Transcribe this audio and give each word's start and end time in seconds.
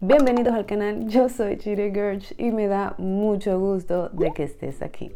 Bienvenidos 0.00 0.54
al 0.54 0.64
canal, 0.64 1.08
yo 1.08 1.28
soy 1.28 1.58
Chiri 1.58 1.90
Gersh 1.92 2.32
y 2.38 2.52
me 2.52 2.68
da 2.68 2.94
mucho 2.98 3.58
gusto 3.58 4.08
de 4.10 4.32
que 4.32 4.44
estés 4.44 4.80
aquí. 4.80 5.10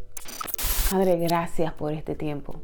Padre, 0.90 1.18
gracias 1.18 1.72
por 1.72 1.92
este 1.92 2.16
tiempo. 2.16 2.56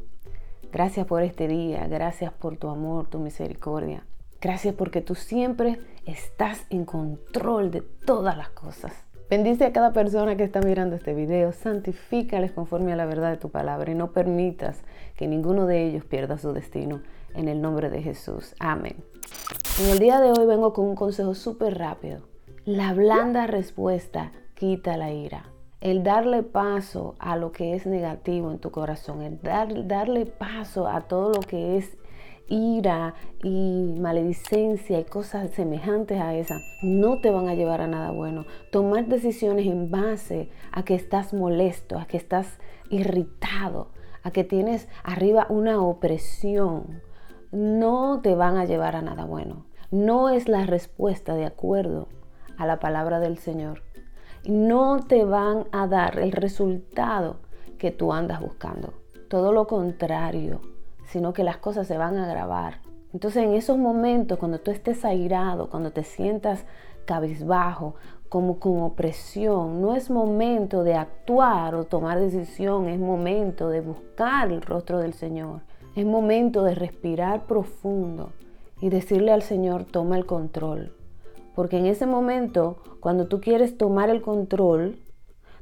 Gracias 0.69 1.07
por 1.07 1.23
este 1.23 1.47
día, 1.47 1.87
gracias 1.87 2.33
por 2.33 2.57
tu 2.57 2.67
amor, 2.67 3.07
tu 3.07 3.19
misericordia. 3.19 4.05
Gracias 4.41 4.75
porque 4.75 4.99
tú 4.99 5.15
siempre 5.15 5.79
estás 6.05 6.65
en 6.69 6.83
control 6.83 7.71
de 7.71 7.83
todas 8.05 8.35
las 8.35 8.49
cosas. 8.49 8.91
Bendice 9.29 9.63
a 9.63 9.71
cada 9.71 9.93
persona 9.93 10.35
que 10.35 10.43
está 10.43 10.59
mirando 10.59 10.97
este 10.97 11.13
video, 11.13 11.53
santifícales 11.53 12.51
conforme 12.51 12.91
a 12.91 12.97
la 12.97 13.05
verdad 13.05 13.31
de 13.31 13.37
tu 13.37 13.49
palabra 13.49 13.93
y 13.93 13.95
no 13.95 14.11
permitas 14.11 14.83
que 15.15 15.25
ninguno 15.25 15.67
de 15.67 15.85
ellos 15.85 16.03
pierda 16.03 16.37
su 16.37 16.51
destino. 16.51 16.99
En 17.33 17.47
el 17.47 17.61
nombre 17.61 17.89
de 17.89 18.01
Jesús. 18.01 18.55
Amén. 18.59 18.95
En 19.79 19.89
el 19.89 19.99
día 19.99 20.19
de 20.19 20.31
hoy 20.31 20.45
vengo 20.45 20.73
con 20.73 20.85
un 20.85 20.95
consejo 20.95 21.35
súper 21.35 21.77
rápido. 21.77 22.21
La 22.65 22.93
blanda 22.93 23.47
respuesta 23.47 24.31
quita 24.55 24.97
la 24.97 25.11
ira. 25.11 25.45
El 25.81 26.03
darle 26.03 26.43
paso 26.43 27.15
a 27.19 27.37
lo 27.37 27.53
que 27.53 27.73
es 27.73 27.85
negativo 27.85 28.51
en 28.51 28.59
tu 28.59 28.71
corazón, 28.71 29.21
el 29.21 29.39
darle 29.87 30.25
paso 30.25 30.87
a 30.87 31.01
todo 31.07 31.31
lo 31.31 31.39
que 31.39 31.77
es 31.77 31.97
ira 32.49 33.13
y 33.43 33.95
maledicencia 33.99 34.99
y 34.99 35.05
cosas 35.05 35.51
semejantes 35.51 36.19
a 36.19 36.35
esa, 36.35 36.59
no 36.81 37.21
te 37.21 37.29
van 37.29 37.47
a 37.47 37.53
llevar 37.53 37.81
a 37.81 37.87
nada 37.87 38.11
bueno. 38.11 38.45
Tomar 38.71 39.07
decisiones 39.07 39.67
en 39.67 39.89
base 39.89 40.49
a 40.71 40.83
que 40.83 40.95
estás 40.95 41.33
molesto, 41.33 41.97
a 41.97 42.05
que 42.05 42.17
estás 42.17 42.59
irritado, 42.89 43.91
a 44.23 44.31
que 44.31 44.43
tienes 44.43 44.89
arriba 45.03 45.47
una 45.49 45.81
opresión, 45.81 47.01
no 47.51 48.19
te 48.21 48.35
van 48.35 48.57
a 48.57 48.65
llevar 48.65 48.95
a 48.95 49.01
nada 49.01 49.25
bueno. 49.25 49.65
No 49.91 50.29
es 50.29 50.47
la 50.47 50.65
respuesta 50.65 51.33
de 51.33 51.45
acuerdo 51.45 52.07
a 52.57 52.65
la 52.67 52.79
palabra 52.79 53.19
del 53.19 53.37
Señor. 53.37 53.81
No 54.45 54.99
te 54.99 55.25
van 55.25 55.65
a 55.71 55.87
dar 55.87 56.19
el 56.19 56.31
resultado 56.31 57.37
que 57.77 57.91
tú 57.91 58.13
andas 58.13 58.39
buscando. 58.41 58.93
Todo 59.29 59.51
lo 59.51 59.67
contrario, 59.67 60.61
sino 61.05 61.33
que 61.33 61.43
las 61.43 61.57
cosas 61.57 61.87
se 61.87 61.97
van 61.97 62.17
a 62.17 62.25
agravar. 62.25 62.81
Entonces 63.13 63.43
en 63.43 63.53
esos 63.53 63.77
momentos, 63.77 64.37
cuando 64.37 64.59
tú 64.59 64.69
estés 64.69 65.03
airado, 65.03 65.69
cuando 65.69 65.91
te 65.91 66.03
sientas 66.03 66.65
cabizbajo, 67.05 67.95
como 68.29 68.59
con 68.59 68.83
opresión, 68.83 69.81
no 69.81 69.95
es 69.95 70.11
momento 70.11 70.83
de 70.83 70.93
actuar 70.93 71.73
o 71.73 71.85
tomar 71.85 72.19
decisión, 72.19 72.87
es 72.87 72.99
momento 72.99 73.69
de 73.69 73.81
buscar 73.81 74.51
el 74.51 74.61
rostro 74.61 74.99
del 74.99 75.13
Señor. 75.13 75.61
Es 75.95 76.05
momento 76.05 76.63
de 76.63 76.75
respirar 76.75 77.45
profundo 77.45 78.29
y 78.79 78.89
decirle 78.89 79.31
al 79.31 79.41
Señor, 79.41 79.85
toma 79.85 80.17
el 80.17 80.25
control. 80.25 80.93
Porque 81.55 81.77
en 81.77 81.87
ese 81.87 82.05
momento, 82.05 82.77
cuando 82.99 83.27
tú 83.27 83.41
quieres 83.41 83.77
tomar 83.77 84.09
el 84.09 84.21
control, 84.21 84.99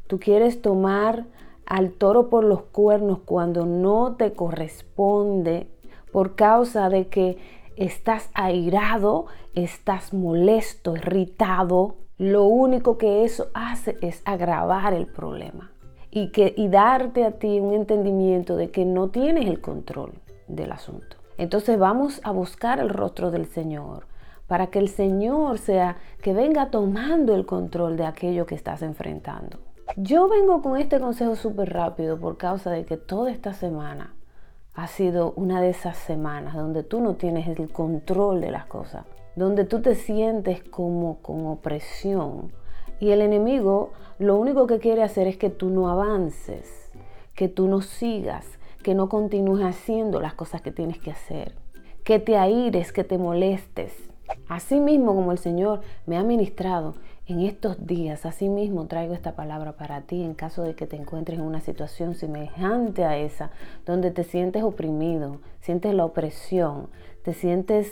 tú 0.07 0.19
quieres 0.19 0.61
tomar 0.61 1.25
al 1.65 1.91
toro 1.91 2.29
por 2.29 2.43
los 2.43 2.61
cuernos 2.63 3.19
cuando 3.25 3.65
no 3.65 4.15
te 4.15 4.33
corresponde 4.33 5.67
por 6.11 6.35
causa 6.35 6.89
de 6.89 7.07
que 7.07 7.37
estás 7.75 8.29
airado, 8.33 9.25
estás 9.53 10.13
molesto, 10.13 10.95
irritado, 10.95 11.95
lo 12.17 12.45
único 12.45 12.97
que 12.97 13.23
eso 13.23 13.47
hace 13.53 13.97
es 14.01 14.21
agravar 14.25 14.93
el 14.93 15.07
problema 15.07 15.71
y, 16.11 16.31
que, 16.31 16.53
y 16.55 16.67
darte 16.69 17.25
a 17.25 17.31
ti 17.31 17.59
un 17.59 17.73
entendimiento 17.73 18.55
de 18.55 18.71
que 18.71 18.85
no 18.85 19.09
tienes 19.09 19.47
el 19.47 19.61
control 19.61 20.13
del 20.47 20.71
asunto. 20.71 21.17
Entonces 21.37 21.77
vamos 21.77 22.21
a 22.23 22.31
buscar 22.31 22.79
el 22.79 22.89
rostro 22.89 23.31
del 23.31 23.45
Señor 23.45 24.05
para 24.47 24.67
que 24.67 24.79
el 24.79 24.89
Señor 24.89 25.59
sea 25.59 25.97
que 26.21 26.33
venga 26.33 26.71
tomando 26.71 27.35
el 27.35 27.45
control 27.45 27.97
de 27.97 28.05
aquello 28.05 28.45
que 28.45 28.55
estás 28.55 28.81
enfrentando. 28.81 29.59
Yo 29.95 30.27
vengo 30.27 30.61
con 30.61 30.77
este 30.77 30.99
consejo 30.99 31.35
súper 31.35 31.73
rápido 31.73 32.19
por 32.19 32.37
causa 32.37 32.71
de 32.71 32.85
que 32.85 32.97
toda 32.97 33.31
esta 33.31 33.53
semana 33.53 34.13
ha 34.73 34.87
sido 34.87 35.33
una 35.35 35.61
de 35.61 35.69
esas 35.69 35.97
semanas 35.97 36.55
donde 36.55 36.83
tú 36.83 37.01
no 37.01 37.15
tienes 37.15 37.47
el 37.47 37.71
control 37.71 38.41
de 38.41 38.51
las 38.51 38.65
cosas, 38.65 39.05
donde 39.35 39.65
tú 39.65 39.81
te 39.81 39.95
sientes 39.95 40.63
como 40.63 41.17
con 41.21 41.47
opresión 41.47 42.51
y 42.99 43.11
el 43.11 43.21
enemigo 43.21 43.91
lo 44.19 44.37
único 44.37 44.67
que 44.67 44.79
quiere 44.79 45.03
hacer 45.03 45.27
es 45.27 45.37
que 45.37 45.49
tú 45.49 45.69
no 45.69 45.89
avances, 45.89 46.91
que 47.35 47.47
tú 47.47 47.67
no 47.67 47.81
sigas, 47.81 48.45
que 48.81 48.95
no 48.95 49.09
continúes 49.09 49.63
haciendo 49.63 50.19
las 50.19 50.33
cosas 50.33 50.61
que 50.61 50.71
tienes 50.71 50.99
que 50.99 51.11
hacer, 51.11 51.53
que 52.03 52.19
te 52.19 52.37
aires, 52.37 52.91
que 52.91 53.03
te 53.03 53.17
molestes. 53.17 53.93
Así 54.47 54.79
mismo 54.79 55.13
como 55.13 55.31
el 55.31 55.37
Señor 55.37 55.81
me 56.05 56.17
ha 56.17 56.23
ministrado 56.23 56.95
en 57.27 57.41
estos 57.41 57.85
días, 57.85 58.25
así 58.25 58.47
mismo 58.47 58.87
traigo 58.87 59.13
esta 59.13 59.35
palabra 59.35 59.73
para 59.73 60.01
ti 60.01 60.23
en 60.23 60.33
caso 60.33 60.63
de 60.63 60.75
que 60.75 60.87
te 60.87 60.95
encuentres 60.95 61.39
en 61.39 61.45
una 61.45 61.59
situación 61.59 62.15
semejante 62.15 63.03
a 63.03 63.17
esa, 63.17 63.51
donde 63.85 64.11
te 64.11 64.23
sientes 64.23 64.63
oprimido, 64.63 65.41
sientes 65.59 65.93
la 65.93 66.05
opresión, 66.05 66.87
te 67.23 67.33
sientes 67.33 67.91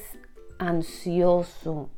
ansioso, 0.57 1.89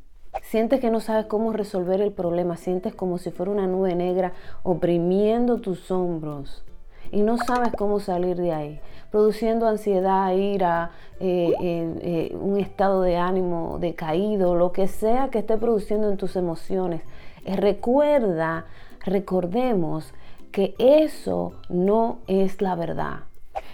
sientes 0.50 0.80
que 0.80 0.90
no 0.90 1.00
sabes 1.00 1.26
cómo 1.26 1.52
resolver 1.52 2.00
el 2.00 2.10
problema, 2.10 2.56
sientes 2.56 2.94
como 2.94 3.18
si 3.18 3.30
fuera 3.30 3.52
una 3.52 3.66
nube 3.66 3.94
negra 3.94 4.32
oprimiendo 4.62 5.58
tus 5.60 5.90
hombros 5.90 6.64
y 7.10 7.22
no 7.22 7.36
sabes 7.36 7.72
cómo 7.76 8.00
salir 8.00 8.36
de 8.36 8.52
ahí, 8.52 8.80
produciendo 9.10 9.66
ansiedad, 9.66 10.32
ira, 10.32 10.90
eh, 11.20 11.52
eh, 11.60 12.36
un 12.40 12.58
estado 12.58 13.02
de 13.02 13.16
ánimo 13.16 13.78
decaído, 13.78 14.54
lo 14.54 14.72
que 14.72 14.88
sea 14.88 15.28
que 15.28 15.40
esté 15.40 15.58
produciendo 15.58 16.10
en 16.10 16.16
tus 16.16 16.34
emociones. 16.36 17.02
Eh, 17.44 17.56
recuerda, 17.56 18.66
recordemos 19.04 20.12
que 20.50 20.74
eso 20.78 21.52
no 21.68 22.20
es 22.26 22.62
la 22.62 22.74
verdad. 22.74 23.20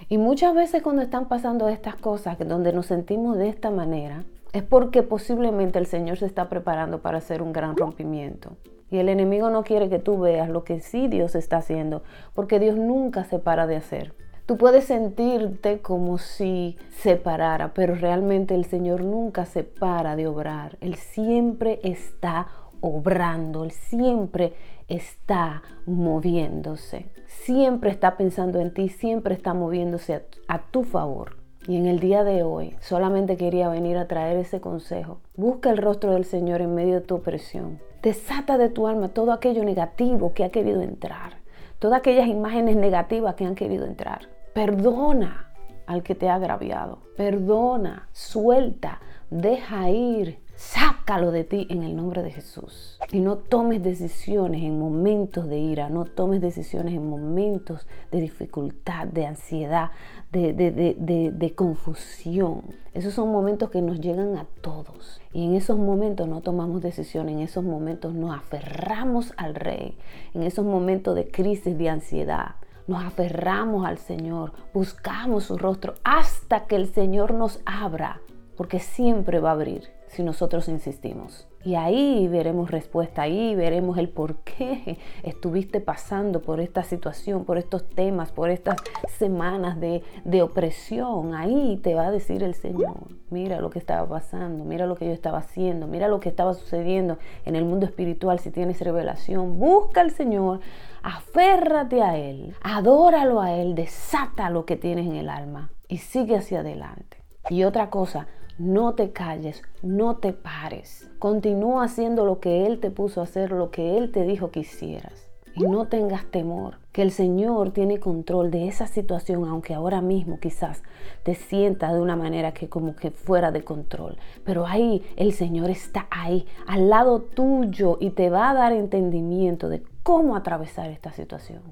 Y 0.08 0.18
muchas 0.18 0.54
veces 0.54 0.82
cuando 0.82 1.02
están 1.02 1.26
pasando 1.26 1.68
estas 1.68 1.94
cosas, 1.96 2.36
donde 2.38 2.72
nos 2.72 2.86
sentimos 2.86 3.36
de 3.36 3.48
esta 3.48 3.70
manera, 3.70 4.24
es 4.54 4.62
porque 4.62 5.02
posiblemente 5.02 5.80
el 5.80 5.86
Señor 5.86 6.16
se 6.16 6.26
está 6.26 6.48
preparando 6.48 7.02
para 7.02 7.18
hacer 7.18 7.42
un 7.42 7.52
gran 7.52 7.76
rompimiento. 7.76 8.56
Y 8.88 8.98
el 8.98 9.08
enemigo 9.08 9.50
no 9.50 9.64
quiere 9.64 9.88
que 9.88 9.98
tú 9.98 10.20
veas 10.20 10.48
lo 10.48 10.62
que 10.62 10.78
sí 10.78 11.08
Dios 11.08 11.34
está 11.34 11.56
haciendo, 11.56 12.04
porque 12.34 12.60
Dios 12.60 12.76
nunca 12.76 13.24
se 13.24 13.40
para 13.40 13.66
de 13.66 13.74
hacer. 13.74 14.14
Tú 14.46 14.56
puedes 14.56 14.84
sentirte 14.84 15.80
como 15.80 16.18
si 16.18 16.76
se 16.90 17.16
parara, 17.16 17.74
pero 17.74 17.96
realmente 17.96 18.54
el 18.54 18.64
Señor 18.64 19.02
nunca 19.02 19.44
se 19.44 19.64
para 19.64 20.14
de 20.14 20.28
obrar. 20.28 20.78
Él 20.80 20.94
siempre 20.94 21.80
está 21.82 22.46
obrando, 22.80 23.64
Él 23.64 23.72
siempre 23.72 24.52
está 24.86 25.64
moviéndose. 25.84 27.10
Siempre 27.26 27.90
está 27.90 28.16
pensando 28.16 28.60
en 28.60 28.72
ti, 28.72 28.88
siempre 28.88 29.34
está 29.34 29.52
moviéndose 29.52 30.14
a, 30.14 30.22
a 30.46 30.62
tu 30.70 30.84
favor. 30.84 31.43
Y 31.66 31.76
en 31.76 31.86
el 31.86 31.98
día 31.98 32.24
de 32.24 32.42
hoy 32.42 32.76
solamente 32.80 33.38
quería 33.38 33.68
venir 33.68 33.96
a 33.96 34.06
traer 34.06 34.36
ese 34.36 34.60
consejo. 34.60 35.20
Busca 35.34 35.70
el 35.70 35.78
rostro 35.78 36.12
del 36.12 36.26
Señor 36.26 36.60
en 36.60 36.74
medio 36.74 36.94
de 36.94 37.00
tu 37.00 37.14
opresión. 37.14 37.80
Desata 38.02 38.58
de 38.58 38.68
tu 38.68 38.86
alma 38.86 39.08
todo 39.08 39.32
aquello 39.32 39.64
negativo 39.64 40.34
que 40.34 40.44
ha 40.44 40.50
querido 40.50 40.82
entrar. 40.82 41.38
Todas 41.78 42.00
aquellas 42.00 42.28
imágenes 42.28 42.76
negativas 42.76 43.34
que 43.34 43.46
han 43.46 43.54
querido 43.54 43.86
entrar. 43.86 44.28
Perdona 44.52 45.52
al 45.86 46.02
que 46.02 46.14
te 46.14 46.28
ha 46.28 46.34
agraviado. 46.34 46.98
Perdona, 47.16 48.08
suelta, 48.12 49.00
deja 49.30 49.88
ir 49.90 50.43
Sácalo 50.56 51.32
de 51.32 51.42
ti 51.42 51.66
en 51.68 51.82
el 51.82 51.96
nombre 51.96 52.22
de 52.22 52.30
Jesús. 52.30 52.98
Y 53.10 53.18
no 53.18 53.38
tomes 53.38 53.82
decisiones 53.82 54.62
en 54.62 54.78
momentos 54.78 55.48
de 55.48 55.58
ira, 55.58 55.88
no 55.88 56.04
tomes 56.04 56.40
decisiones 56.40 56.94
en 56.94 57.08
momentos 57.08 57.86
de 58.12 58.20
dificultad, 58.20 59.08
de 59.08 59.26
ansiedad, 59.26 59.90
de, 60.30 61.52
confusión. 61.56 62.62
Esos 62.92 63.14
son 63.14 63.32
momentos 63.32 63.70
que 63.70 63.82
nos 63.82 64.00
llegan 64.00 64.36
a 64.36 64.46
todos. 64.60 65.20
Y 65.32 65.44
en 65.44 65.54
esos 65.54 65.76
momentos 65.76 66.28
no 66.28 66.40
tomamos 66.40 66.82
decisiones, 66.82 67.34
en 67.34 67.40
esos 67.40 67.64
momentos 67.64 68.14
nos 68.14 68.36
aferramos 68.36 69.32
al 69.36 69.56
Rey, 69.56 69.96
en 70.34 70.44
esos 70.44 70.64
momentos 70.64 71.16
de 71.16 71.28
crisis, 71.28 71.76
de 71.76 71.88
ansiedad. 71.88 72.54
Nos 72.86 73.02
aferramos 73.02 73.86
al 73.86 73.98
Señor, 73.98 74.52
buscamos 74.72 75.44
su 75.44 75.58
rostro 75.58 75.94
hasta 76.04 76.66
que 76.66 76.76
el 76.76 76.92
Señor 76.92 77.34
nos 77.34 77.60
abra, 77.66 78.20
porque 78.56 78.78
siempre 78.78 79.40
va 79.40 79.50
a 79.50 79.54
abrir 79.54 79.93
si 80.14 80.22
nosotros 80.22 80.68
insistimos. 80.68 81.46
Y 81.64 81.76
ahí 81.76 82.28
veremos 82.28 82.70
respuesta, 82.70 83.22
ahí 83.22 83.54
veremos 83.54 83.96
el 83.96 84.10
por 84.10 84.36
qué 84.40 84.98
estuviste 85.22 85.80
pasando 85.80 86.42
por 86.42 86.60
esta 86.60 86.82
situación, 86.82 87.44
por 87.44 87.56
estos 87.56 87.88
temas, 87.88 88.32
por 88.32 88.50
estas 88.50 88.76
semanas 89.08 89.80
de, 89.80 90.02
de, 90.24 90.42
opresión. 90.42 91.34
Ahí 91.34 91.80
te 91.82 91.94
va 91.94 92.08
a 92.08 92.10
decir 92.10 92.42
el 92.42 92.54
Señor, 92.54 92.96
mira 93.30 93.60
lo 93.60 93.70
que 93.70 93.78
estaba 93.78 94.06
pasando, 94.06 94.64
mira 94.64 94.86
lo 94.86 94.94
que 94.94 95.06
yo 95.06 95.12
estaba 95.12 95.38
haciendo, 95.38 95.86
mira 95.86 96.08
lo 96.08 96.20
que 96.20 96.28
estaba 96.28 96.52
sucediendo 96.52 97.18
en 97.46 97.56
el 97.56 97.64
mundo 97.64 97.86
espiritual. 97.86 98.38
Si 98.40 98.50
tienes 98.50 98.80
revelación, 98.82 99.58
busca 99.58 100.02
al 100.02 100.10
Señor, 100.10 100.60
aférrate 101.02 102.02
a 102.02 102.18
Él, 102.18 102.54
adóralo 102.62 103.40
a 103.40 103.52
Él, 103.52 103.74
desata 103.74 104.50
lo 104.50 104.66
que 104.66 104.76
tienes 104.76 105.06
en 105.06 105.16
el 105.16 105.30
alma 105.30 105.70
y 105.88 105.98
sigue 105.98 106.36
hacia 106.36 106.60
adelante. 106.60 107.24
Y 107.48 107.64
otra 107.64 107.90
cosa, 107.90 108.26
no 108.58 108.94
te 108.94 109.10
calles, 109.10 109.62
no 109.82 110.16
te 110.16 110.32
pares. 110.32 111.10
Continúa 111.18 111.84
haciendo 111.84 112.24
lo 112.24 112.40
que 112.40 112.66
Él 112.66 112.78
te 112.80 112.90
puso 112.90 113.20
a 113.20 113.24
hacer, 113.24 113.50
lo 113.52 113.70
que 113.70 113.98
Él 113.98 114.12
te 114.12 114.24
dijo 114.24 114.50
que 114.50 114.60
hicieras. 114.60 115.28
Y 115.56 115.64
no 115.64 115.86
tengas 115.86 116.24
temor, 116.26 116.78
que 116.90 117.02
el 117.02 117.12
Señor 117.12 117.70
tiene 117.70 118.00
control 118.00 118.50
de 118.50 118.66
esa 118.66 118.88
situación, 118.88 119.44
aunque 119.44 119.72
ahora 119.72 120.00
mismo 120.00 120.40
quizás 120.40 120.82
te 121.22 121.36
sientas 121.36 121.92
de 121.92 122.00
una 122.00 122.16
manera 122.16 122.52
que 122.52 122.68
como 122.68 122.96
que 122.96 123.12
fuera 123.12 123.52
de 123.52 123.62
control. 123.62 124.16
Pero 124.44 124.66
ahí 124.66 125.02
el 125.16 125.32
Señor 125.32 125.70
está 125.70 126.08
ahí, 126.10 126.46
al 126.66 126.90
lado 126.90 127.20
tuyo 127.22 127.98
y 128.00 128.10
te 128.10 128.30
va 128.30 128.50
a 128.50 128.54
dar 128.54 128.72
entendimiento 128.72 129.68
de 129.68 129.84
cómo 130.02 130.34
atravesar 130.34 130.90
esta 130.90 131.12
situación. 131.12 131.62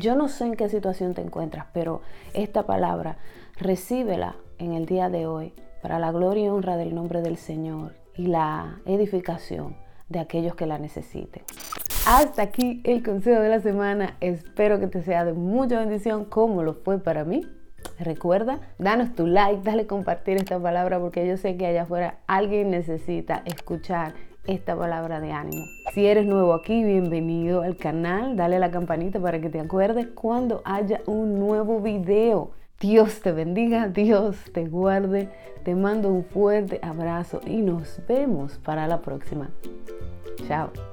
Yo 0.00 0.14
no 0.14 0.28
sé 0.28 0.46
en 0.46 0.54
qué 0.54 0.68
situación 0.68 1.12
te 1.14 1.20
encuentras, 1.20 1.66
pero 1.72 2.00
esta 2.34 2.64
palabra 2.64 3.18
recíbela 3.56 4.36
en 4.58 4.72
el 4.72 4.86
día 4.86 5.10
de 5.10 5.26
hoy 5.26 5.52
para 5.82 5.98
la 5.98 6.12
gloria 6.12 6.44
y 6.44 6.48
honra 6.48 6.76
del 6.76 6.94
nombre 6.94 7.20
del 7.20 7.36
Señor 7.36 7.92
y 8.16 8.28
la 8.28 8.80
edificación 8.86 9.76
de 10.08 10.20
aquellos 10.20 10.54
que 10.54 10.66
la 10.66 10.78
necesiten. 10.78 11.42
Hasta 12.06 12.42
aquí 12.42 12.80
el 12.84 13.02
consejo 13.02 13.40
de 13.40 13.48
la 13.48 13.60
semana. 13.60 14.16
Espero 14.20 14.80
que 14.80 14.86
te 14.86 15.02
sea 15.02 15.24
de 15.24 15.32
mucha 15.32 15.80
bendición 15.80 16.24
como 16.24 16.62
lo 16.62 16.74
fue 16.74 16.98
para 16.98 17.24
mí. 17.24 17.46
Recuerda, 17.98 18.60
danos 18.78 19.14
tu 19.14 19.26
like, 19.26 19.62
dale 19.62 19.86
compartir 19.86 20.36
esta 20.36 20.58
palabra 20.58 20.98
porque 21.00 21.26
yo 21.26 21.36
sé 21.36 21.56
que 21.56 21.66
allá 21.66 21.82
afuera 21.82 22.18
alguien 22.26 22.70
necesita 22.70 23.42
escuchar 23.44 24.14
esta 24.44 24.76
palabra 24.76 25.20
de 25.20 25.32
ánimo. 25.32 25.64
Si 25.94 26.06
eres 26.06 26.26
nuevo 26.26 26.54
aquí, 26.54 26.82
bienvenido 26.82 27.62
al 27.62 27.76
canal. 27.76 28.36
Dale 28.36 28.56
a 28.56 28.60
la 28.60 28.70
campanita 28.70 29.20
para 29.20 29.40
que 29.40 29.50
te 29.50 29.60
acuerdes 29.60 30.08
cuando 30.14 30.62
haya 30.64 31.00
un 31.06 31.38
nuevo 31.38 31.80
video. 31.80 32.50
Dios 32.82 33.20
te 33.20 33.30
bendiga, 33.30 33.86
Dios 33.86 34.36
te 34.52 34.66
guarde. 34.66 35.28
Te 35.62 35.76
mando 35.76 36.08
un 36.08 36.24
fuerte 36.24 36.80
abrazo 36.82 37.40
y 37.46 37.62
nos 37.62 38.00
vemos 38.08 38.58
para 38.58 38.88
la 38.88 39.00
próxima. 39.00 39.50
Chao. 40.48 40.91